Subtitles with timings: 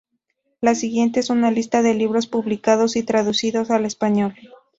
[0.61, 4.33] La siguiente es una lista de libros publicados y traducidos al español.